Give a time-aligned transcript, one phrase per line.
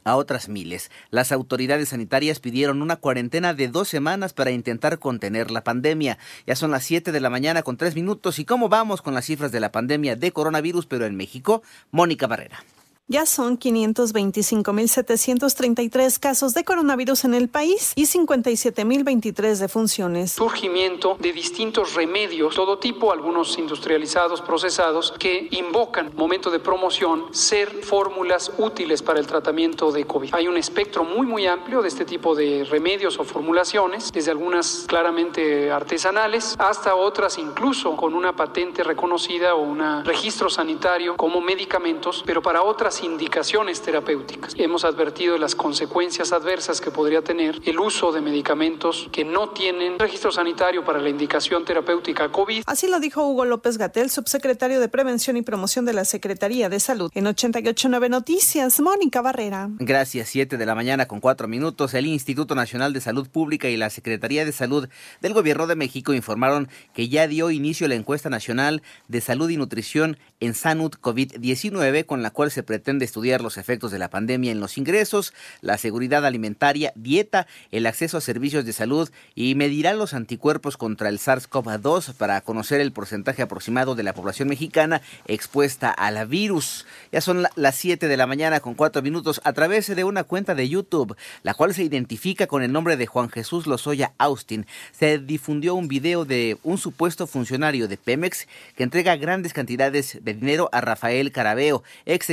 [0.04, 0.90] a otras miles.
[1.10, 6.18] Las autoridades sanitarias pidieron una cuarentena de dos semanas para intentar contener la pandemia.
[6.46, 8.38] Ya son las 7 de la mañana con tres minutos.
[8.38, 11.62] ¿Y cómo vamos con las cifras de la pandemia de coronavirus, pero en México?
[11.90, 12.62] Mónica Barrera.
[13.06, 20.32] Ya son 525.733 casos de coronavirus en el país y 57.023 defunciones.
[20.32, 27.84] Surgimiento de distintos remedios, todo tipo, algunos industrializados, procesados, que invocan, momento de promoción, ser
[27.84, 30.34] fórmulas útiles para el tratamiento de COVID.
[30.34, 34.86] Hay un espectro muy, muy amplio de este tipo de remedios o formulaciones, desde algunas
[34.88, 42.22] claramente artesanales hasta otras incluso con una patente reconocida o un registro sanitario como medicamentos,
[42.24, 44.54] pero para otras indicaciones terapéuticas.
[44.56, 49.50] Hemos advertido de las consecuencias adversas que podría tener el uso de medicamentos que no
[49.50, 52.62] tienen registro sanitario para la indicación terapéutica COVID.
[52.66, 56.78] Así lo dijo Hugo López Gatel, subsecretario de Prevención y Promoción de la Secretaría de
[56.78, 57.10] Salud.
[57.14, 59.68] En 889 Noticias, Mónica Barrera.
[59.78, 61.94] Gracias, 7 de la mañana con 4 minutos.
[61.94, 64.88] El Instituto Nacional de Salud Pública y la Secretaría de Salud
[65.20, 69.56] del Gobierno de México informaron que ya dio inicio la encuesta nacional de salud y
[69.56, 74.10] nutrición en Sanud COVID-19, con la cual se pretende de estudiar los efectos de la
[74.10, 79.54] pandemia en los ingresos, la seguridad alimentaria, dieta, el acceso a servicios de salud y
[79.54, 85.00] medirá los anticuerpos contra el SARS-CoV-2 para conocer el porcentaje aproximado de la población mexicana
[85.26, 86.84] expuesta al virus.
[87.10, 90.54] Ya son las 7 de la mañana con 4 minutos a través de una cuenta
[90.54, 94.66] de YouTube, la cual se identifica con el nombre de Juan Jesús Lozoya Austin.
[94.92, 98.46] Se difundió un video de un supuesto funcionario de Pemex
[98.76, 102.26] que entrega grandes cantidades de dinero a Rafael Carabeo, ex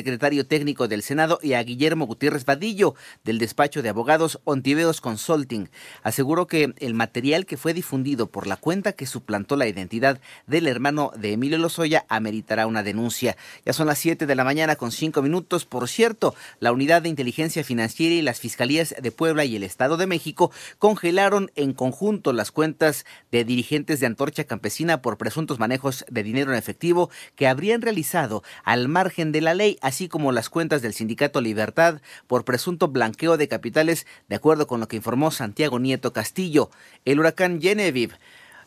[0.45, 5.69] técnico del Senado, y a Guillermo Gutiérrez Vadillo, del despacho de abogados Ontiveos Consulting.
[6.03, 10.67] Aseguró que el material que fue difundido por la cuenta que suplantó la identidad del
[10.67, 13.37] hermano de Emilio Lozoya ameritará una denuncia.
[13.65, 15.65] Ya son las 7 de la mañana con 5 minutos.
[15.65, 19.97] Por cierto, la Unidad de Inteligencia Financiera y las Fiscalías de Puebla y el Estado
[19.97, 26.05] de México congelaron en conjunto las cuentas de dirigentes de Antorcha Campesina por presuntos manejos
[26.09, 30.49] de dinero en efectivo que habrían realizado al margen de la ley, así como las
[30.49, 35.31] cuentas del Sindicato Libertad por presunto blanqueo de capitales, de acuerdo con lo que informó
[35.31, 36.69] Santiago Nieto Castillo.
[37.05, 38.15] El huracán Genevieve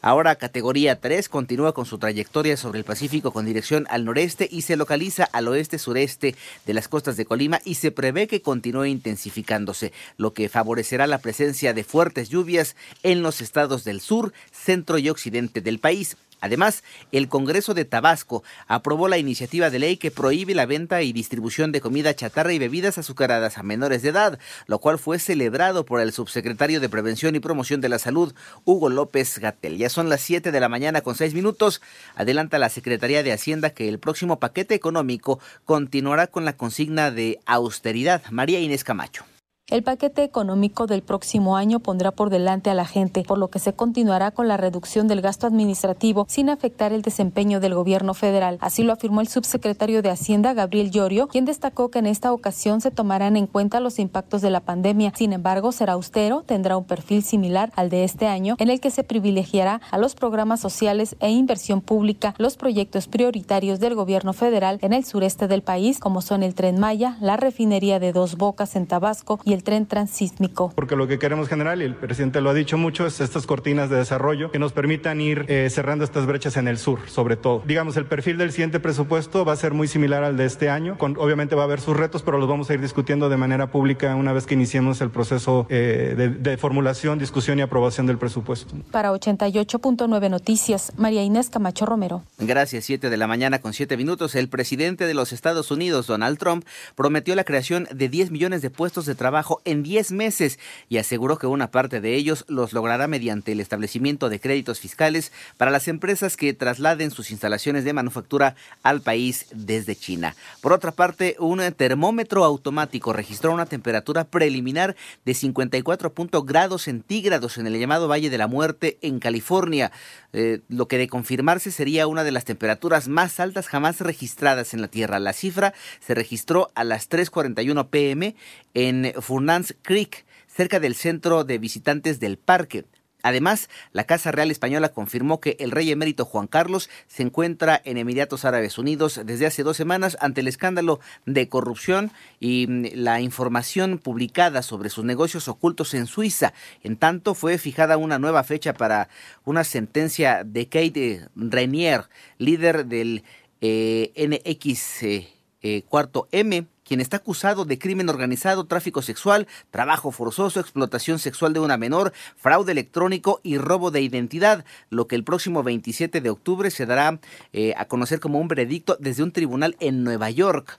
[0.06, 4.60] Ahora categoría 3 continúa con su trayectoria sobre el Pacífico con dirección al noreste y
[4.60, 6.34] se localiza al oeste-sureste
[6.66, 11.20] de las costas de Colima y se prevé que continúe intensificándose, lo que favorecerá la
[11.20, 16.18] presencia de fuertes lluvias en los estados del sur, centro y occidente del país.
[16.44, 21.14] Además, el Congreso de Tabasco aprobó la iniciativa de ley que prohíbe la venta y
[21.14, 25.86] distribución de comida chatarra y bebidas azucaradas a menores de edad, lo cual fue celebrado
[25.86, 28.34] por el subsecretario de Prevención y Promoción de la Salud,
[28.66, 29.78] Hugo López Gatel.
[29.78, 31.80] Ya son las 7 de la mañana con 6 minutos.
[32.14, 37.40] Adelanta la Secretaría de Hacienda que el próximo paquete económico continuará con la consigna de
[37.46, 38.22] austeridad.
[38.30, 39.24] María Inés Camacho.
[39.70, 43.58] El paquete económico del próximo año pondrá por delante a la gente, por lo que
[43.58, 48.58] se continuará con la reducción del gasto administrativo sin afectar el desempeño del gobierno federal.
[48.60, 52.82] Así lo afirmó el subsecretario de Hacienda, Gabriel Llorio, quien destacó que en esta ocasión
[52.82, 55.14] se tomarán en cuenta los impactos de la pandemia.
[55.16, 58.90] Sin embargo, será austero, tendrá un perfil similar al de este año, en el que
[58.90, 64.78] se privilegiará a los programas sociales e inversión pública, los proyectos prioritarios del gobierno federal
[64.82, 68.76] en el sureste del país, como son el Tren Maya, la refinería de Dos Bocas
[68.76, 70.72] en Tabasco y y el tren transísmico.
[70.74, 73.90] Porque lo que queremos generar, y el presidente lo ha dicho mucho, es estas cortinas
[73.90, 77.62] de desarrollo que nos permitan ir eh, cerrando estas brechas en el sur, sobre todo.
[77.66, 80.98] Digamos, el perfil del siguiente presupuesto va a ser muy similar al de este año.
[80.98, 83.70] Con, obviamente va a haber sus retos, pero los vamos a ir discutiendo de manera
[83.70, 88.18] pública una vez que iniciemos el proceso eh, de, de formulación, discusión y aprobación del
[88.18, 88.74] presupuesto.
[88.90, 92.22] Para 88.9 Noticias, María Inés Camacho Romero.
[92.38, 94.34] Gracias, 7 de la mañana con 7 minutos.
[94.34, 96.64] El presidente de los Estados Unidos, Donald Trump,
[96.94, 100.58] prometió la creación de 10 millones de puestos de trabajo en 10 meses
[100.88, 105.32] y aseguró que una parte de ellos los logrará mediante el establecimiento de créditos fiscales
[105.56, 110.34] para las empresas que trasladen sus instalaciones de manufactura al país desde China.
[110.60, 116.12] Por otra parte, un termómetro automático registró una temperatura preliminar de 54
[116.44, 119.92] grados centígrados en el llamado Valle de la Muerte en California,
[120.32, 124.80] eh, lo que de confirmarse sería una de las temperaturas más altas jamás registradas en
[124.80, 125.18] la Tierra.
[125.18, 128.34] La cifra se registró a las 3.41 pm
[128.74, 132.84] en Furnance Creek, cerca del centro de visitantes del parque.
[133.20, 137.96] Además, la Casa Real Española confirmó que el rey emérito Juan Carlos se encuentra en
[137.96, 143.20] Emiratos Árabes Unidos desde hace dos semanas ante el escándalo de corrupción y mm, la
[143.20, 146.52] información publicada sobre sus negocios ocultos en Suiza.
[146.84, 149.08] En tanto, fue fijada una nueva fecha para
[149.44, 152.04] una sentencia de Kate Renier,
[152.38, 153.24] líder del
[153.60, 155.28] eh, NX eh,
[155.60, 161.52] eh, cuarto M quien está acusado de crimen organizado, tráfico sexual, trabajo forzoso, explotación sexual
[161.52, 166.30] de una menor, fraude electrónico y robo de identidad, lo que el próximo 27 de
[166.30, 167.18] octubre se dará
[167.52, 170.78] eh, a conocer como un veredicto desde un tribunal en Nueva York.